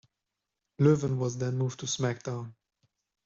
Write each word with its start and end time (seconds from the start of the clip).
Loewen 0.79 1.19
was 1.19 1.37
then 1.37 1.59
moved 1.59 1.81
to 1.81 1.85
SmackDown! 1.85 2.55